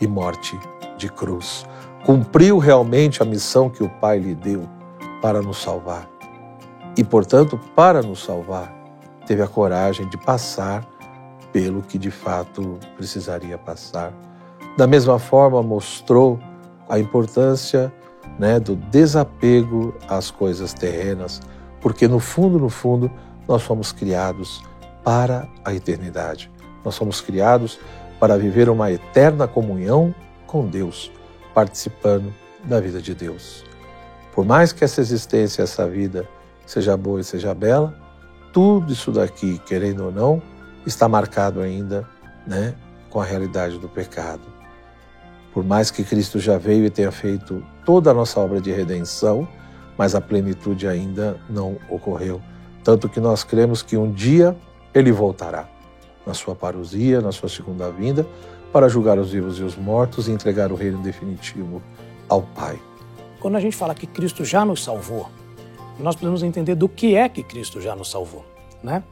e 0.00 0.06
morte 0.06 0.58
de 0.96 1.08
cruz. 1.08 1.66
Cumpriu 2.04 2.58
realmente 2.58 3.22
a 3.22 3.26
missão 3.26 3.68
que 3.68 3.82
o 3.82 3.88
Pai 3.88 4.18
lhe 4.18 4.34
deu 4.34 4.68
para 5.20 5.42
nos 5.42 5.60
salvar 5.60 6.15
e, 6.96 7.04
portanto, 7.04 7.58
para 7.74 8.02
nos 8.02 8.24
salvar, 8.24 8.74
teve 9.26 9.42
a 9.42 9.48
coragem 9.48 10.08
de 10.08 10.16
passar 10.16 10.86
pelo 11.52 11.82
que 11.82 11.98
de 11.98 12.10
fato 12.10 12.78
precisaria 12.96 13.58
passar. 13.58 14.12
Da 14.76 14.86
mesma 14.86 15.18
forma, 15.18 15.62
mostrou 15.62 16.38
a 16.88 16.98
importância 16.98 17.92
né, 18.38 18.60
do 18.60 18.76
desapego 18.76 19.94
às 20.08 20.30
coisas 20.30 20.72
terrenas, 20.72 21.40
porque 21.80 22.08
no 22.08 22.20
fundo, 22.20 22.58
no 22.58 22.68
fundo, 22.68 23.10
nós 23.46 23.62
fomos 23.62 23.92
criados 23.92 24.62
para 25.04 25.48
a 25.64 25.74
eternidade. 25.74 26.50
Nós 26.84 26.96
fomos 26.96 27.20
criados 27.20 27.78
para 28.18 28.36
viver 28.38 28.68
uma 28.68 28.90
eterna 28.90 29.46
comunhão 29.46 30.14
com 30.46 30.66
Deus, 30.66 31.10
participando 31.54 32.32
da 32.64 32.80
vida 32.80 33.00
de 33.00 33.14
Deus. 33.14 33.64
Por 34.34 34.44
mais 34.44 34.72
que 34.72 34.84
essa 34.84 35.00
existência, 35.00 35.62
essa 35.62 35.88
vida, 35.88 36.28
seja 36.66 36.96
boa 36.96 37.20
e 37.20 37.24
seja 37.24 37.54
bela, 37.54 37.94
tudo 38.52 38.92
isso 38.92 39.12
daqui, 39.12 39.58
querendo 39.66 40.06
ou 40.06 40.12
não, 40.12 40.42
está 40.84 41.08
marcado 41.08 41.60
ainda 41.60 42.06
né, 42.46 42.74
com 43.08 43.20
a 43.20 43.24
realidade 43.24 43.78
do 43.78 43.88
pecado. 43.88 44.42
Por 45.52 45.64
mais 45.64 45.90
que 45.90 46.04
Cristo 46.04 46.38
já 46.38 46.58
veio 46.58 46.84
e 46.84 46.90
tenha 46.90 47.10
feito 47.10 47.64
toda 47.84 48.10
a 48.10 48.14
nossa 48.14 48.38
obra 48.40 48.60
de 48.60 48.70
redenção, 48.70 49.48
mas 49.96 50.14
a 50.14 50.20
plenitude 50.20 50.86
ainda 50.86 51.40
não 51.48 51.78
ocorreu. 51.88 52.42
Tanto 52.84 53.08
que 53.08 53.20
nós 53.20 53.42
cremos 53.42 53.82
que 53.82 53.96
um 53.96 54.12
dia 54.12 54.56
ele 54.94 55.10
voltará, 55.10 55.68
na 56.26 56.34
sua 56.34 56.54
parousia, 56.54 57.20
na 57.20 57.32
sua 57.32 57.48
segunda 57.48 57.90
vinda, 57.90 58.26
para 58.72 58.88
julgar 58.88 59.18
os 59.18 59.30
vivos 59.32 59.58
e 59.58 59.62
os 59.62 59.76
mortos 59.76 60.28
e 60.28 60.32
entregar 60.32 60.70
o 60.70 60.74
reino 60.74 60.98
definitivo 61.02 61.82
ao 62.28 62.42
Pai. 62.42 62.78
Quando 63.40 63.56
a 63.56 63.60
gente 63.60 63.76
fala 63.76 63.94
que 63.94 64.06
Cristo 64.06 64.44
já 64.44 64.64
nos 64.64 64.84
salvou, 64.84 65.30
nós 65.98 66.14
precisamos 66.14 66.42
entender 66.42 66.74
do 66.74 66.88
que 66.88 67.14
é 67.14 67.28
que 67.28 67.42
Cristo 67.42 67.80
já 67.80 67.94
nos 67.94 68.10
salvou, 68.10 68.44
né? 68.82 69.02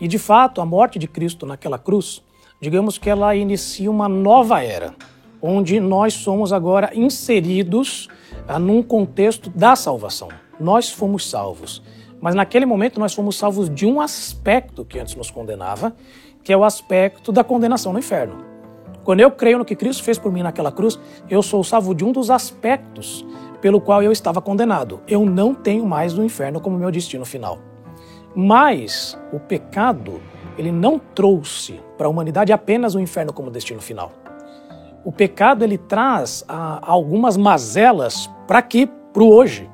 E 0.00 0.08
de 0.08 0.18
fato, 0.18 0.60
a 0.60 0.66
morte 0.66 0.98
de 0.98 1.06
Cristo 1.06 1.46
naquela 1.46 1.78
cruz, 1.78 2.22
digamos 2.60 2.98
que 2.98 3.08
ela 3.08 3.34
inicia 3.34 3.90
uma 3.90 4.08
nova 4.08 4.62
era, 4.62 4.94
onde 5.40 5.78
nós 5.78 6.14
somos 6.14 6.52
agora 6.52 6.90
inseridos 6.94 8.08
ah, 8.48 8.58
num 8.58 8.82
contexto 8.82 9.50
da 9.50 9.76
salvação. 9.76 10.28
Nós 10.58 10.90
fomos 10.90 11.28
salvos, 11.28 11.82
mas 12.20 12.34
naquele 12.34 12.66
momento 12.66 12.98
nós 12.98 13.14
fomos 13.14 13.36
salvos 13.36 13.68
de 13.68 13.86
um 13.86 14.00
aspecto 14.00 14.84
que 14.84 14.98
antes 14.98 15.14
nos 15.14 15.30
condenava, 15.30 15.94
que 16.42 16.52
é 16.52 16.56
o 16.56 16.64
aspecto 16.64 17.32
da 17.32 17.44
condenação 17.44 17.92
no 17.92 17.98
inferno. 17.98 18.53
Quando 19.04 19.20
eu 19.20 19.30
creio 19.30 19.58
no 19.58 19.66
que 19.66 19.76
Cristo 19.76 20.02
fez 20.02 20.18
por 20.18 20.32
mim 20.32 20.42
naquela 20.42 20.72
cruz, 20.72 20.98
eu 21.28 21.42
sou 21.42 21.62
salvo 21.62 21.94
de 21.94 22.04
um 22.04 22.10
dos 22.10 22.30
aspectos 22.30 23.24
pelo 23.60 23.80
qual 23.80 24.02
eu 24.02 24.10
estava 24.10 24.40
condenado. 24.40 25.00
Eu 25.06 25.26
não 25.26 25.54
tenho 25.54 25.84
mais 25.84 26.16
o 26.16 26.24
inferno 26.24 26.58
como 26.58 26.78
meu 26.78 26.90
destino 26.90 27.24
final. 27.24 27.58
Mas 28.34 29.18
o 29.30 29.38
pecado, 29.38 30.22
ele 30.56 30.72
não 30.72 30.98
trouxe 30.98 31.78
para 31.98 32.06
a 32.06 32.10
humanidade 32.10 32.52
apenas 32.52 32.94
o 32.94 33.00
inferno 33.00 33.32
como 33.32 33.50
destino 33.50 33.80
final. 33.80 34.10
O 35.04 35.12
pecado 35.12 35.62
ele 35.62 35.76
traz 35.76 36.42
ah, 36.48 36.80
algumas 36.82 37.36
mazelas 37.36 38.28
para 38.46 38.58
aqui, 38.58 38.90
para 39.12 39.22
o 39.22 39.30
hoje. 39.30 39.70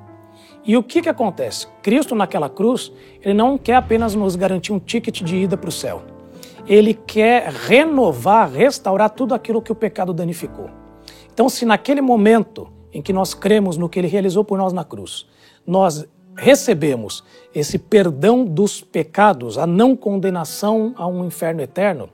E 0.65 0.77
o 0.77 0.83
que, 0.83 1.01
que 1.01 1.09
acontece? 1.09 1.69
Cristo 1.83 2.17
naquela 2.17 2.51
cruz, 2.51 2.93
ele 3.23 3.35
não 3.35 3.57
quer 3.57 3.77
apenas 3.77 4.15
nos 4.15 4.35
garantir 4.35 4.73
um 4.73 4.81
ticket 4.81 5.23
de 5.23 5.37
ida 5.37 5.57
para 5.57 5.69
o 5.69 5.73
céu 5.73 6.03
ele 6.67 6.95
quer 6.95 7.51
renovar, 7.51 8.51
restaurar 8.51 9.11
tudo 9.11 9.35
aquilo 9.35 9.63
que 9.63 9.73
o 9.73 9.75
pecado 9.75 10.13
danificou. 10.13 10.71
Então, 11.33 11.49
se 11.49 11.65
naquele 11.65 12.01
momento 12.01 12.69
em 12.93 13.01
que 13.01 13.13
nós 13.13 13.35
cremos 13.35 13.77
no 13.77 13.89
que 13.89 13.99
ele 13.99 14.09
realizou 14.09 14.45
por 14.45 14.59
nós 14.59 14.73
na 14.73 14.85
cruz, 14.85 15.27
nós 15.67 16.07
recebemos 16.37 17.25
esse 17.55 17.79
perdão 17.79 18.45
dos 18.45 18.81
pecados, 18.81 19.59
a 19.59 19.67
não 19.67 19.95
condenação 19.95 20.95
a 20.97 21.07
um 21.07 21.25
inferno 21.25 21.61
eterno, 21.61 22.09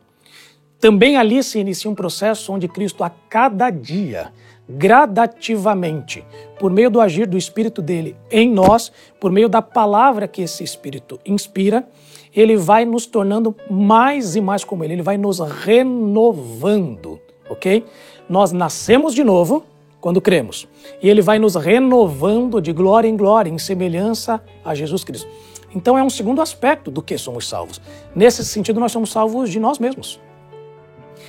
também 0.78 1.16
ali 1.16 1.42
se 1.42 1.58
inicia 1.58 1.90
um 1.90 1.94
processo 1.94 2.52
onde 2.52 2.68
Cristo, 2.68 3.02
a 3.02 3.10
cada 3.10 3.70
dia, 3.70 4.32
gradativamente, 4.68 6.24
por 6.58 6.70
meio 6.70 6.90
do 6.90 7.00
agir 7.00 7.26
do 7.26 7.38
Espírito 7.38 7.80
dele 7.80 8.16
em 8.30 8.50
nós, 8.50 8.92
por 9.20 9.30
meio 9.30 9.48
da 9.48 9.62
palavra 9.62 10.28
que 10.28 10.42
esse 10.42 10.62
Espírito 10.62 11.18
inspira, 11.24 11.88
ele 12.36 12.56
vai 12.56 12.84
nos 12.84 13.06
tornando 13.06 13.56
mais 13.70 14.36
e 14.36 14.40
mais 14.42 14.62
como 14.62 14.84
ele, 14.84 14.92
ele 14.92 15.02
vai 15.02 15.16
nos 15.16 15.40
renovando, 15.40 17.18
ok? 17.48 17.84
Nós 18.28 18.52
nascemos 18.52 19.14
de 19.14 19.24
novo 19.24 19.64
quando 20.00 20.20
cremos, 20.20 20.68
e 21.02 21.08
ele 21.08 21.22
vai 21.22 21.38
nos 21.38 21.56
renovando 21.56 22.60
de 22.60 22.72
glória 22.72 23.08
em 23.08 23.16
glória, 23.16 23.50
em 23.50 23.58
semelhança 23.58 24.40
a 24.62 24.74
Jesus 24.74 25.02
Cristo. 25.02 25.26
Então 25.74 25.98
é 25.98 26.02
um 26.02 26.10
segundo 26.10 26.40
aspecto 26.40 26.90
do 26.90 27.02
que 27.02 27.18
somos 27.18 27.48
salvos. 27.48 27.80
Nesse 28.14 28.44
sentido, 28.44 28.78
nós 28.78 28.92
somos 28.92 29.10
salvos 29.10 29.50
de 29.50 29.58
nós 29.58 29.78
mesmos. 29.78 30.20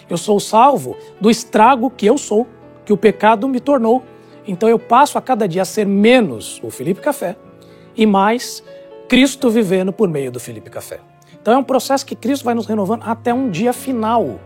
Eu 0.10 0.18
sou 0.18 0.40
salvo 0.40 0.96
do 1.20 1.30
estrago 1.30 1.90
que 1.90 2.06
eu 2.06 2.18
sou, 2.18 2.46
que 2.86 2.94
o 2.94 2.98
pecado 2.98 3.48
me 3.48 3.60
tornou. 3.60 4.04
Então 4.48 4.70
eu 4.70 4.80
passo 4.80 5.18
a 5.18 5.22
cada 5.22 5.48
dia 5.48 5.64
a 5.64 5.66
ser 5.66 5.86
menos 5.86 6.62
o 6.64 6.70
Felipe 6.70 7.02
Café 7.02 7.36
e 7.96 8.06
mais 8.06 8.64
Cristo 9.08 9.50
vivendo 9.50 9.94
por 9.94 10.10
meio 10.10 10.30
do 10.30 10.40
Felipe 10.40 10.70
Café. 10.70 11.00
Então 11.42 11.54
é 11.54 11.58
um 11.58 11.64
processo 11.64 12.06
que 12.06 12.14
Cristo 12.14 12.44
vai 12.44 12.54
nos 12.54 12.66
renovando 12.66 13.04
até 13.06 13.34
um 13.34 13.50
dia 13.50 13.72
final, 13.72 14.38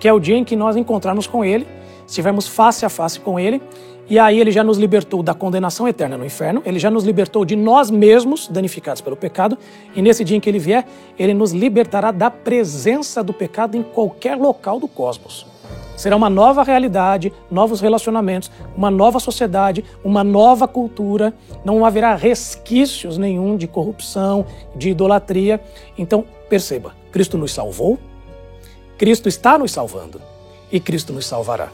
que 0.00 0.08
é 0.08 0.12
o 0.12 0.18
dia 0.18 0.34
em 0.34 0.44
que 0.44 0.56
nós 0.56 0.76
encontrarmos 0.76 1.26
com 1.26 1.44
Ele, 1.44 1.66
estivermos 2.06 2.48
face 2.48 2.86
a 2.86 2.88
face 2.88 3.20
com 3.20 3.38
Ele, 3.38 3.60
e 4.08 4.18
aí 4.18 4.40
Ele 4.40 4.50
já 4.50 4.64
nos 4.64 4.78
libertou 4.78 5.22
da 5.22 5.34
condenação 5.34 5.86
eterna 5.86 6.16
no 6.16 6.24
inferno, 6.24 6.62
Ele 6.64 6.78
já 6.78 6.90
nos 6.90 7.04
libertou 7.04 7.44
de 7.44 7.54
nós 7.54 7.90
mesmos, 7.90 8.48
danificados 8.48 9.02
pelo 9.02 9.14
pecado, 9.14 9.58
e 9.94 10.00
nesse 10.00 10.24
dia 10.24 10.38
em 10.38 10.40
que 10.40 10.48
Ele 10.48 10.58
vier, 10.58 10.86
Ele 11.18 11.34
nos 11.34 11.52
libertará 11.52 12.10
da 12.10 12.30
presença 12.30 13.22
do 13.22 13.34
pecado 13.34 13.76
em 13.76 13.82
qualquer 13.82 14.38
local 14.38 14.80
do 14.80 14.88
cosmos. 14.88 15.46
Será 15.98 16.14
uma 16.14 16.30
nova 16.30 16.62
realidade, 16.62 17.32
novos 17.50 17.80
relacionamentos, 17.80 18.48
uma 18.76 18.88
nova 18.88 19.18
sociedade, 19.18 19.84
uma 20.04 20.22
nova 20.22 20.68
cultura. 20.68 21.34
Não 21.64 21.84
haverá 21.84 22.14
resquícios 22.14 23.18
nenhum 23.18 23.56
de 23.56 23.66
corrupção, 23.66 24.46
de 24.76 24.90
idolatria. 24.90 25.60
Então, 25.98 26.24
perceba: 26.48 26.94
Cristo 27.10 27.36
nos 27.36 27.52
salvou, 27.52 27.98
Cristo 28.96 29.28
está 29.28 29.58
nos 29.58 29.72
salvando 29.72 30.22
e 30.70 30.78
Cristo 30.78 31.12
nos 31.12 31.26
salvará. 31.26 31.68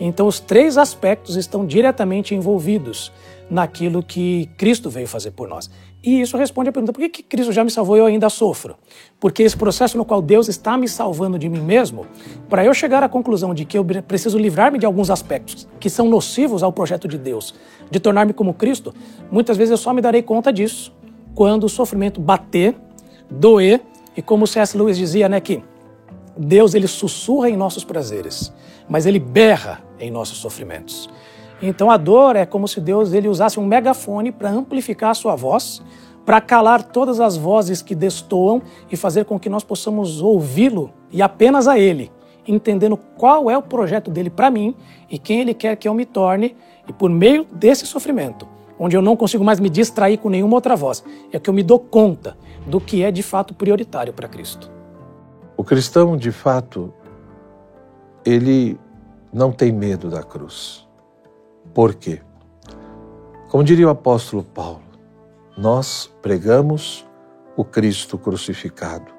Então, 0.00 0.26
os 0.26 0.40
três 0.40 0.76
aspectos 0.76 1.36
estão 1.36 1.64
diretamente 1.64 2.34
envolvidos 2.34 3.12
naquilo 3.50 4.02
que 4.02 4.48
Cristo 4.56 4.88
veio 4.88 5.08
fazer 5.08 5.32
por 5.32 5.48
nós. 5.48 5.68
E 6.02 6.20
isso 6.20 6.36
responde 6.36 6.68
à 6.68 6.72
pergunta: 6.72 6.92
por 6.92 7.08
que, 7.08 7.22
Cristo 7.22 7.52
já 7.52 7.64
me 7.64 7.70
salvou 7.70 7.96
e 7.96 7.98
eu 7.98 8.06
ainda 8.06 8.30
sofro? 8.30 8.76
Porque 9.18 9.42
esse 9.42 9.56
processo 9.56 9.98
no 9.98 10.04
qual 10.04 10.22
Deus 10.22 10.48
está 10.48 10.78
me 10.78 10.88
salvando 10.88 11.38
de 11.38 11.48
mim 11.48 11.60
mesmo, 11.60 12.06
para 12.48 12.64
eu 12.64 12.72
chegar 12.72 13.02
à 13.02 13.08
conclusão 13.08 13.52
de 13.52 13.64
que 13.64 13.76
eu 13.76 13.84
preciso 13.84 14.38
livrar-me 14.38 14.78
de 14.78 14.86
alguns 14.86 15.10
aspectos 15.10 15.68
que 15.78 15.90
são 15.90 16.08
nocivos 16.08 16.62
ao 16.62 16.72
projeto 16.72 17.08
de 17.08 17.18
Deus, 17.18 17.54
de 17.90 17.98
tornar-me 17.98 18.32
como 18.32 18.54
Cristo, 18.54 18.94
muitas 19.30 19.56
vezes 19.56 19.72
eu 19.72 19.76
só 19.76 19.92
me 19.92 20.00
darei 20.00 20.22
conta 20.22 20.52
disso 20.52 20.92
quando 21.34 21.64
o 21.64 21.68
sofrimento 21.68 22.20
bater, 22.20 22.74
doer, 23.30 23.80
e 24.16 24.22
como 24.22 24.46
C.S. 24.46 24.76
Lewis 24.76 24.98
dizia, 24.98 25.28
né, 25.28 25.40
que 25.40 25.62
Deus 26.36 26.74
ele 26.74 26.86
sussurra 26.86 27.48
em 27.48 27.56
nossos 27.56 27.84
prazeres, 27.84 28.52
mas 28.88 29.06
ele 29.06 29.18
berra 29.18 29.82
em 29.98 30.10
nossos 30.10 30.38
sofrimentos. 30.38 31.08
Então 31.62 31.90
a 31.90 31.96
dor 31.96 32.36
é 32.36 32.46
como 32.46 32.66
se 32.66 32.80
Deus 32.80 33.12
ele 33.12 33.28
usasse 33.28 33.60
um 33.60 33.66
megafone 33.66 34.32
para 34.32 34.50
amplificar 34.50 35.10
a 35.10 35.14
sua 35.14 35.36
voz, 35.36 35.82
para 36.24 36.40
calar 36.40 36.82
todas 36.82 37.20
as 37.20 37.36
vozes 37.36 37.82
que 37.82 37.94
destoam 37.94 38.62
e 38.90 38.96
fazer 38.96 39.24
com 39.24 39.38
que 39.38 39.48
nós 39.48 39.64
possamos 39.64 40.22
ouvi-lo 40.22 40.90
e 41.10 41.20
apenas 41.20 41.68
a 41.68 41.78
ele, 41.78 42.10
entendendo 42.46 42.96
qual 42.96 43.50
é 43.50 43.58
o 43.58 43.62
projeto 43.62 44.10
dele 44.10 44.30
para 44.30 44.50
mim 44.50 44.74
e 45.10 45.18
quem 45.18 45.40
ele 45.40 45.52
quer 45.52 45.76
que 45.76 45.88
eu 45.88 45.94
me 45.94 46.06
torne, 46.06 46.56
e 46.88 46.92
por 46.92 47.10
meio 47.10 47.44
desse 47.52 47.86
sofrimento, 47.86 48.48
onde 48.78 48.96
eu 48.96 49.02
não 49.02 49.16
consigo 49.16 49.44
mais 49.44 49.60
me 49.60 49.68
distrair 49.68 50.16
com 50.18 50.30
nenhuma 50.30 50.54
outra 50.54 50.74
voz, 50.74 51.04
é 51.32 51.38
que 51.38 51.50
eu 51.50 51.54
me 51.54 51.62
dou 51.62 51.78
conta 51.78 52.36
do 52.66 52.80
que 52.80 53.02
é 53.02 53.10
de 53.10 53.22
fato 53.22 53.52
prioritário 53.52 54.12
para 54.12 54.28
Cristo. 54.28 54.70
O 55.56 55.64
cristão, 55.64 56.16
de 56.16 56.32
fato, 56.32 56.92
ele 58.24 58.78
não 59.32 59.52
tem 59.52 59.70
medo 59.70 60.08
da 60.08 60.22
cruz. 60.22 60.88
Por 61.74 61.94
quê? 61.94 62.20
Como 63.48 63.62
diria 63.64 63.86
o 63.86 63.90
apóstolo 63.90 64.42
Paulo, 64.42 64.82
nós 65.56 66.10
pregamos 66.20 67.06
o 67.56 67.64
Cristo 67.64 68.16
crucificado. 68.16 69.12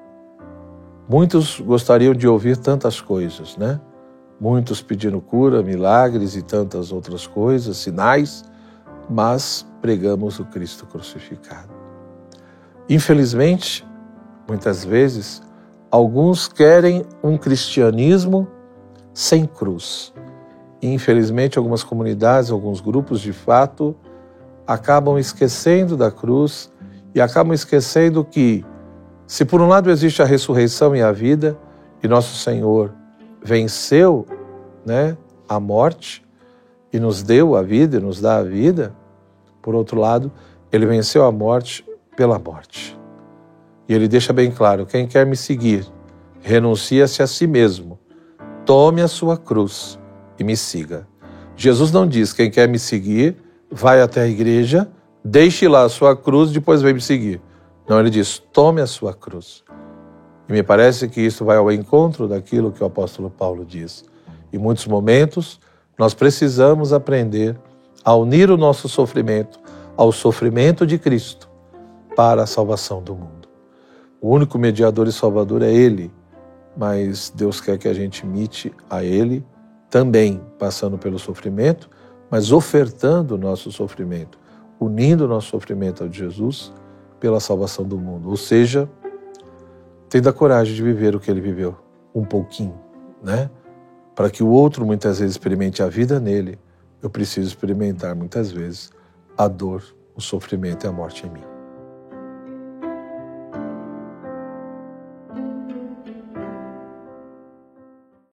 Muitos 1.08 1.60
gostariam 1.60 2.14
de 2.14 2.26
ouvir 2.26 2.56
tantas 2.56 3.00
coisas, 3.00 3.56
né? 3.56 3.80
Muitos 4.40 4.82
pedindo 4.82 5.20
cura, 5.20 5.62
milagres 5.62 6.34
e 6.36 6.42
tantas 6.42 6.92
outras 6.92 7.26
coisas, 7.26 7.76
sinais, 7.76 8.44
mas 9.08 9.66
pregamos 9.80 10.38
o 10.38 10.44
Cristo 10.44 10.86
crucificado. 10.86 11.72
Infelizmente, 12.88 13.86
muitas 14.48 14.84
vezes, 14.84 15.42
alguns 15.90 16.48
querem 16.48 17.04
um 17.22 17.38
cristianismo 17.38 18.48
sem 19.14 19.46
cruz, 19.46 20.12
infelizmente, 20.82 21.58
algumas 21.58 21.84
comunidades, 21.84 22.50
alguns 22.50 22.80
grupos, 22.80 23.20
de 23.20 23.32
fato, 23.32 23.94
acabam 24.66 25.18
esquecendo 25.18 25.96
da 25.96 26.10
cruz 26.10 26.72
e 27.14 27.20
acabam 27.20 27.54
esquecendo 27.54 28.24
que, 28.24 28.64
se 29.26 29.44
por 29.44 29.60
um 29.60 29.68
lado 29.68 29.90
existe 29.90 30.20
a 30.20 30.24
ressurreição 30.24 30.96
e 30.96 31.02
a 31.02 31.12
vida, 31.12 31.56
e 32.02 32.08
nosso 32.08 32.36
Senhor 32.36 32.92
venceu 33.42 34.26
né, 34.84 35.16
a 35.48 35.60
morte 35.60 36.24
e 36.92 36.98
nos 36.98 37.22
deu 37.22 37.54
a 37.54 37.62
vida 37.62 37.98
e 37.98 38.00
nos 38.00 38.20
dá 38.20 38.38
a 38.38 38.42
vida, 38.42 38.92
por 39.60 39.76
outro 39.76 40.00
lado, 40.00 40.32
ele 40.72 40.84
venceu 40.84 41.24
a 41.24 41.30
morte 41.30 41.84
pela 42.16 42.38
morte. 42.38 42.98
E 43.88 43.94
ele 43.94 44.08
deixa 44.08 44.32
bem 44.32 44.50
claro: 44.50 44.84
quem 44.84 45.06
quer 45.06 45.24
me 45.24 45.36
seguir, 45.36 45.86
renuncia-se 46.40 47.22
a 47.22 47.26
si 47.26 47.46
mesmo, 47.46 47.98
tome 48.64 49.00
a 49.00 49.08
sua 49.08 49.36
cruz 49.36 50.01
e 50.42 50.44
me 50.44 50.56
siga. 50.56 51.06
Jesus 51.56 51.90
não 51.90 52.06
diz: 52.06 52.32
quem 52.32 52.50
quer 52.50 52.68
me 52.68 52.78
seguir, 52.78 53.36
vai 53.70 54.02
até 54.02 54.22
a 54.22 54.28
igreja, 54.28 54.90
deixe 55.24 55.66
lá 55.66 55.84
a 55.84 55.88
sua 55.88 56.14
cruz, 56.14 56.50
depois 56.50 56.82
vem 56.82 56.94
me 56.94 57.00
seguir. 57.00 57.40
Não, 57.88 57.98
ele 57.98 58.10
diz: 58.10 58.38
tome 58.52 58.80
a 58.80 58.86
sua 58.86 59.14
cruz. 59.14 59.64
E 60.48 60.52
me 60.52 60.62
parece 60.62 61.08
que 61.08 61.20
isso 61.20 61.44
vai 61.44 61.56
ao 61.56 61.70
encontro 61.72 62.28
daquilo 62.28 62.72
que 62.72 62.82
o 62.82 62.86
apóstolo 62.86 63.30
Paulo 63.30 63.64
diz. 63.64 64.04
Em 64.52 64.58
muitos 64.58 64.86
momentos, 64.86 65.58
nós 65.98 66.12
precisamos 66.12 66.92
aprender 66.92 67.56
a 68.04 68.14
unir 68.14 68.50
o 68.50 68.56
nosso 68.56 68.88
sofrimento 68.88 69.60
ao 69.96 70.10
sofrimento 70.10 70.86
de 70.86 70.98
Cristo 70.98 71.48
para 72.16 72.42
a 72.42 72.46
salvação 72.46 73.02
do 73.02 73.14
mundo. 73.14 73.48
O 74.20 74.30
único 74.30 74.58
mediador 74.58 75.06
e 75.06 75.12
salvador 75.12 75.62
é 75.62 75.72
Ele, 75.72 76.10
mas 76.76 77.32
Deus 77.34 77.60
quer 77.60 77.78
que 77.78 77.86
a 77.86 77.94
gente 77.94 78.20
imite 78.20 78.72
a 78.90 79.04
Ele 79.04 79.44
também 79.92 80.40
passando 80.58 80.96
pelo 80.96 81.18
sofrimento, 81.18 81.90
mas 82.30 82.50
ofertando 82.50 83.34
o 83.34 83.38
nosso 83.38 83.70
sofrimento, 83.70 84.38
unindo 84.80 85.26
o 85.26 85.28
nosso 85.28 85.50
sofrimento 85.50 86.02
ao 86.02 86.08
de 86.08 86.16
Jesus 86.16 86.72
pela 87.20 87.38
salvação 87.38 87.84
do 87.84 87.98
mundo. 87.98 88.30
Ou 88.30 88.36
seja, 88.38 88.88
tendo 90.08 90.30
a 90.30 90.32
coragem 90.32 90.74
de 90.74 90.82
viver 90.82 91.14
o 91.14 91.20
que 91.20 91.30
ele 91.30 91.42
viveu, 91.42 91.76
um 92.14 92.24
pouquinho, 92.24 92.80
né? 93.22 93.50
Para 94.14 94.30
que 94.30 94.42
o 94.42 94.48
outro 94.48 94.86
muitas 94.86 95.18
vezes 95.18 95.34
experimente 95.34 95.82
a 95.82 95.90
vida 95.90 96.18
nele, 96.18 96.58
eu 97.02 97.10
preciso 97.10 97.48
experimentar 97.48 98.16
muitas 98.16 98.50
vezes 98.50 98.90
a 99.36 99.46
dor, 99.46 99.84
o 100.16 100.22
sofrimento 100.22 100.86
e 100.86 100.88
a 100.88 100.92
morte 100.92 101.26
em 101.26 101.30
mim. 101.30 101.51